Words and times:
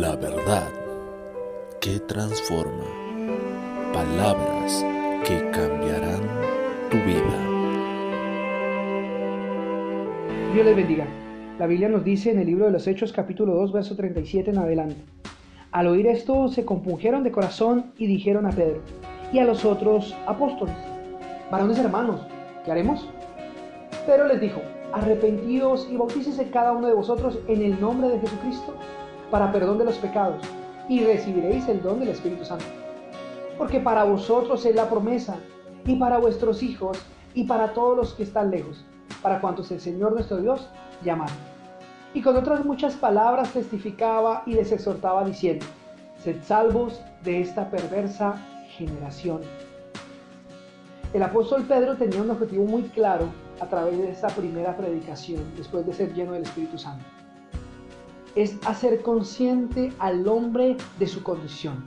La 0.00 0.16
verdad 0.16 0.70
que 1.78 2.00
transforma. 2.00 2.86
Palabras 3.92 4.82
que 5.22 5.38
cambiarán 5.50 6.22
tu 6.90 6.96
vida. 6.96 7.36
Dios 10.54 10.64
les 10.64 10.76
bendiga. 10.76 11.06
La 11.58 11.66
Biblia 11.66 11.90
nos 11.90 12.02
dice 12.04 12.30
en 12.30 12.38
el 12.38 12.46
libro 12.46 12.64
de 12.64 12.70
los 12.70 12.86
Hechos 12.86 13.12
capítulo 13.12 13.54
2 13.54 13.72
verso 13.72 13.94
37 13.94 14.52
en 14.52 14.58
adelante. 14.58 14.96
Al 15.72 15.88
oír 15.88 16.06
esto 16.06 16.48
se 16.48 16.64
compungieron 16.64 17.22
de 17.22 17.30
corazón 17.30 17.92
y 17.98 18.06
dijeron 18.06 18.46
a 18.46 18.50
Pedro 18.50 18.80
y 19.30 19.40
a 19.40 19.44
los 19.44 19.66
otros 19.66 20.16
apóstoles, 20.26 20.74
varones 21.50 21.78
hermanos, 21.78 22.26
¿qué 22.64 22.70
haremos? 22.70 23.10
Pedro 24.06 24.26
les 24.26 24.40
dijo, 24.40 24.62
arrepentidos 24.94 25.86
y 25.92 25.98
bautícese 25.98 26.48
cada 26.48 26.72
uno 26.72 26.88
de 26.88 26.94
vosotros 26.94 27.40
en 27.46 27.60
el 27.60 27.78
nombre 27.78 28.08
de 28.08 28.20
Jesucristo 28.20 28.74
para 29.32 29.50
perdón 29.50 29.78
de 29.78 29.86
los 29.86 29.96
pecados, 29.96 30.42
y 30.90 31.02
recibiréis 31.02 31.66
el 31.66 31.82
don 31.82 31.98
del 31.98 32.10
Espíritu 32.10 32.44
Santo. 32.44 32.66
Porque 33.56 33.80
para 33.80 34.04
vosotros 34.04 34.66
es 34.66 34.74
la 34.74 34.90
promesa, 34.90 35.36
y 35.86 35.96
para 35.96 36.18
vuestros 36.18 36.62
hijos, 36.62 36.98
y 37.32 37.44
para 37.44 37.72
todos 37.72 37.96
los 37.96 38.12
que 38.12 38.24
están 38.24 38.50
lejos, 38.50 38.84
para 39.22 39.40
cuantos 39.40 39.70
el 39.70 39.80
Señor 39.80 40.12
nuestro 40.12 40.36
Dios 40.36 40.68
llamará. 41.02 41.32
Y 42.12 42.20
con 42.20 42.36
otras 42.36 42.62
muchas 42.66 42.94
palabras 42.94 43.50
testificaba 43.54 44.42
y 44.44 44.52
les 44.52 44.70
exhortaba 44.70 45.24
diciendo, 45.24 45.64
sed 46.18 46.36
salvos 46.42 47.00
de 47.24 47.40
esta 47.40 47.70
perversa 47.70 48.34
generación. 48.76 49.40
El 51.14 51.22
apóstol 51.22 51.62
Pedro 51.62 51.96
tenía 51.96 52.20
un 52.20 52.30
objetivo 52.30 52.66
muy 52.66 52.82
claro 52.82 53.28
a 53.60 53.66
través 53.66 53.96
de 53.96 54.10
esa 54.10 54.28
primera 54.28 54.76
predicación, 54.76 55.42
después 55.56 55.86
de 55.86 55.94
ser 55.94 56.12
lleno 56.12 56.32
del 56.32 56.42
Espíritu 56.42 56.76
Santo 56.76 57.21
es 58.34 58.56
hacer 58.66 59.02
consciente 59.02 59.92
al 59.98 60.26
hombre 60.26 60.76
de 60.98 61.06
su 61.06 61.22
condición. 61.22 61.84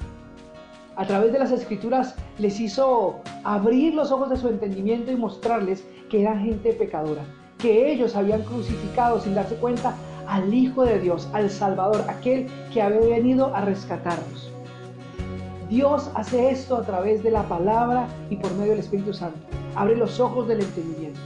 A 0.96 1.06
través 1.06 1.34
de 1.34 1.40
las 1.40 1.52
escrituras 1.52 2.16
les 2.38 2.60
hizo 2.60 3.20
abrir 3.44 3.94
los 3.94 4.12
ojos 4.12 4.30
de 4.30 4.38
su 4.38 4.48
entendimiento 4.48 5.12
y 5.12 5.18
mostrarles 5.18 5.86
que 6.10 6.22
eran 6.22 6.40
gente 6.40 6.72
pecadora, 6.74 7.24
que 7.58 7.92
ellos 7.92 8.16
habían 8.16 8.44
crucificado 8.44 9.20
sin 9.20 9.36
darse 9.36 9.56
cuenta 9.56 9.94
al 10.28 10.54
Hijo 10.54 10.84
de 10.84 11.00
Dios, 11.00 11.28
al 11.34 11.50
Salvador, 11.50 12.06
aquel 12.08 12.48
que 12.74 12.82
había 12.82 13.02
venido 13.02 13.54
a 13.54 13.62
rescatarlos. 13.62 14.52
Dios 15.70 16.10
hace 16.14 16.50
esto 16.52 16.78
a 16.78 16.84
través 16.84 17.24
de 17.24 17.32
la 17.32 17.44
palabra 17.44 18.08
y 18.30 18.38
por 18.38 18.54
medio 18.54 18.72
del 18.72 18.80
Espíritu 18.80 19.14
Santo. 19.14 19.40
Abre 19.76 19.98
los 19.98 20.20
ojos 20.20 20.48
del 20.48 20.62
entendimiento 20.62 21.20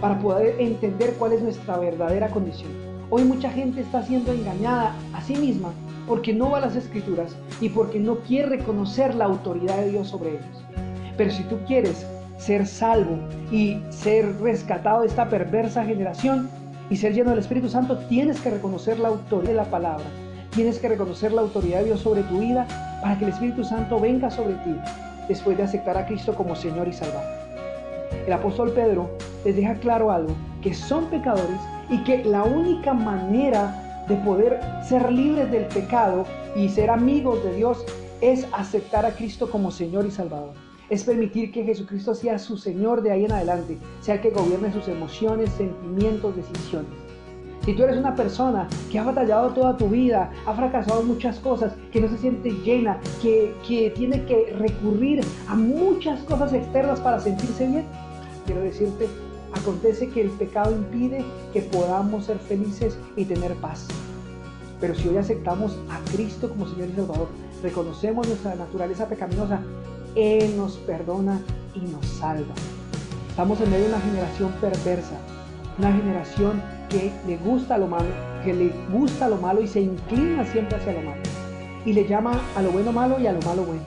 para 0.00 0.18
poder 0.20 0.60
entender 0.60 1.14
cuál 1.18 1.32
es 1.32 1.42
nuestra 1.42 1.78
verdadera 1.78 2.28
condición. 2.28 2.70
Hoy 3.10 3.24
mucha 3.24 3.50
gente 3.50 3.80
está 3.80 4.02
siendo 4.02 4.32
engañada 4.32 4.94
a 5.14 5.22
sí 5.22 5.34
misma 5.34 5.70
porque 6.06 6.34
no 6.34 6.50
va 6.50 6.58
a 6.58 6.62
las 6.62 6.76
escrituras 6.76 7.34
y 7.58 7.70
porque 7.70 7.98
no 7.98 8.18
quiere 8.18 8.58
reconocer 8.58 9.14
la 9.14 9.24
autoridad 9.24 9.78
de 9.78 9.92
Dios 9.92 10.08
sobre 10.08 10.32
ellos. 10.32 10.64
Pero 11.16 11.30
si 11.30 11.42
tú 11.44 11.56
quieres 11.66 12.06
ser 12.36 12.66
salvo 12.66 13.18
y 13.50 13.78
ser 13.88 14.38
rescatado 14.42 15.00
de 15.00 15.06
esta 15.06 15.26
perversa 15.30 15.86
generación 15.86 16.50
y 16.90 16.96
ser 16.96 17.14
lleno 17.14 17.30
del 17.30 17.38
Espíritu 17.38 17.70
Santo, 17.70 17.96
tienes 18.10 18.40
que 18.42 18.50
reconocer 18.50 18.98
la 18.98 19.08
autoridad 19.08 19.52
de 19.52 19.56
la 19.56 19.70
palabra. 19.70 20.04
Tienes 20.50 20.78
que 20.78 20.88
reconocer 20.88 21.32
la 21.32 21.40
autoridad 21.40 21.78
de 21.78 21.86
Dios 21.86 22.00
sobre 22.00 22.22
tu 22.24 22.38
vida 22.40 22.66
para 23.00 23.18
que 23.18 23.24
el 23.24 23.30
Espíritu 23.30 23.64
Santo 23.64 23.98
venga 23.98 24.30
sobre 24.30 24.54
ti 24.56 24.76
después 25.28 25.56
de 25.56 25.62
aceptar 25.62 25.96
a 25.96 26.06
Cristo 26.06 26.34
como 26.34 26.54
Señor 26.54 26.86
y 26.88 26.92
Salvador. 26.92 27.24
El 28.26 28.32
apóstol 28.34 28.70
Pedro 28.72 29.08
les 29.46 29.56
deja 29.56 29.74
claro 29.76 30.10
algo, 30.10 30.34
que 30.62 30.74
son 30.74 31.06
pecadores 31.06 31.60
y 31.88 32.02
que 32.04 32.24
la 32.24 32.44
única 32.44 32.94
manera 32.94 34.04
de 34.08 34.16
poder 34.16 34.60
ser 34.82 35.12
libres 35.12 35.50
del 35.50 35.66
pecado 35.66 36.24
y 36.56 36.68
ser 36.68 36.90
amigos 36.90 37.42
de 37.44 37.54
Dios 37.54 37.84
es 38.20 38.46
aceptar 38.52 39.06
a 39.06 39.12
Cristo 39.12 39.50
como 39.50 39.70
Señor 39.70 40.06
y 40.06 40.10
Salvador. 40.10 40.52
Es 40.90 41.04
permitir 41.04 41.52
que 41.52 41.64
Jesucristo 41.64 42.14
sea 42.14 42.38
su 42.38 42.56
Señor 42.56 43.02
de 43.02 43.12
ahí 43.12 43.26
en 43.26 43.32
adelante, 43.32 43.78
sea 44.00 44.16
el 44.16 44.20
que 44.22 44.30
gobierne 44.30 44.72
sus 44.72 44.88
emociones, 44.88 45.50
sentimientos, 45.50 46.34
decisiones. 46.34 46.90
Si 47.64 47.74
tú 47.74 47.82
eres 47.82 47.98
una 47.98 48.14
persona 48.14 48.66
que 48.90 48.98
ha 48.98 49.02
batallado 49.02 49.50
toda 49.50 49.76
tu 49.76 49.88
vida, 49.88 50.30
ha 50.46 50.54
fracasado 50.54 51.02
muchas 51.02 51.38
cosas, 51.38 51.74
que 51.92 52.00
no 52.00 52.08
se 52.08 52.16
siente 52.16 52.50
llena, 52.64 52.98
que, 53.20 53.54
que 53.66 53.90
tiene 53.90 54.24
que 54.24 54.54
recurrir 54.58 55.20
a 55.48 55.54
muchas 55.54 56.22
cosas 56.22 56.54
externas 56.54 56.98
para 57.00 57.20
sentirse 57.20 57.66
bien, 57.66 57.84
quiero 58.46 58.62
decirte 58.62 59.06
Acontece 59.52 60.08
que 60.10 60.20
el 60.20 60.30
pecado 60.30 60.72
impide 60.72 61.24
que 61.52 61.62
podamos 61.62 62.26
ser 62.26 62.38
felices 62.38 62.98
y 63.16 63.24
tener 63.24 63.54
paz. 63.56 63.86
Pero 64.80 64.94
si 64.94 65.08
hoy 65.08 65.16
aceptamos 65.16 65.76
a 65.90 65.98
Cristo 66.12 66.48
como 66.48 66.68
Señor 66.68 66.88
y 66.90 66.94
Salvador, 66.94 67.28
reconocemos 67.62 68.28
nuestra 68.28 68.54
naturaleza 68.54 69.08
pecaminosa, 69.08 69.60
Él 70.14 70.56
nos 70.56 70.76
perdona 70.78 71.40
y 71.74 71.80
nos 71.80 72.06
salva. 72.06 72.54
Estamos 73.28 73.60
en 73.60 73.70
medio 73.70 73.84
de 73.84 73.90
una 73.90 74.00
generación 74.00 74.52
perversa, 74.60 75.18
una 75.78 75.92
generación 75.92 76.62
que 76.88 77.12
le 77.26 77.36
gusta 77.38 77.78
lo 77.78 77.86
malo, 77.86 78.08
que 78.44 78.52
le 78.52 78.72
gusta 78.92 79.28
lo 79.28 79.36
malo 79.36 79.60
y 79.62 79.68
se 79.68 79.80
inclina 79.80 80.44
siempre 80.44 80.76
hacia 80.76 80.92
lo 80.92 81.02
malo. 81.02 81.22
Y 81.84 81.92
le 81.92 82.06
llama 82.06 82.40
a 82.56 82.62
lo 82.62 82.70
bueno 82.70 82.92
malo 82.92 83.18
y 83.18 83.26
a 83.26 83.32
lo 83.32 83.40
malo 83.42 83.64
bueno. 83.64 83.82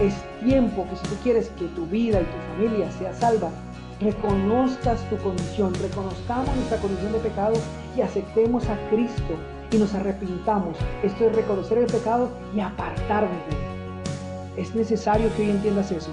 Es 0.00 0.14
tiempo 0.42 0.86
que 0.88 0.96
si 0.96 1.02
tú 1.04 1.14
quieres 1.22 1.48
que 1.50 1.66
tu 1.68 1.86
vida 1.86 2.20
y 2.20 2.24
tu 2.24 2.54
familia 2.54 2.90
sea 2.92 3.14
salva, 3.14 3.50
reconozcas 4.00 5.08
tu 5.08 5.16
condición, 5.18 5.72
reconozcamos 5.74 6.54
nuestra 6.56 6.78
condición 6.78 7.12
de 7.12 7.18
pecado 7.20 7.54
y 7.96 8.00
aceptemos 8.00 8.68
a 8.68 8.76
Cristo 8.90 9.34
y 9.70 9.76
nos 9.78 9.94
arrepintamos. 9.94 10.76
Esto 11.02 11.26
es 11.26 11.36
reconocer 11.36 11.78
el 11.78 11.86
pecado 11.86 12.30
y 12.54 12.60
apartarnos 12.60 13.30
de 13.50 13.56
él. 13.56 13.74
Es 14.56 14.74
necesario 14.74 15.34
que 15.36 15.42
hoy 15.42 15.50
entiendas 15.50 15.90
eso. 15.90 16.10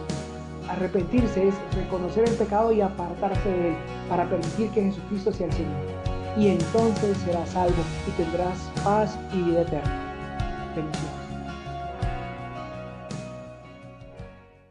Arrepentirse 0.69 1.49
es 1.49 1.55
reconocer 1.75 2.27
el 2.27 2.35
pecado 2.35 2.71
y 2.71 2.81
apartarse 2.81 3.49
de 3.49 3.69
él 3.69 3.75
para 4.09 4.27
permitir 4.29 4.69
que 4.71 4.83
Jesucristo 4.83 5.31
sea 5.31 5.47
el 5.47 5.53
Señor. 5.53 6.01
Y 6.37 6.47
entonces 6.47 7.17
serás 7.25 7.49
salvo 7.49 7.83
y 8.07 8.11
tendrás 8.11 8.57
paz 8.83 9.17
y 9.33 9.41
vida 9.41 9.61
eterna. 9.61 10.73
Bendiciones. 10.75 11.20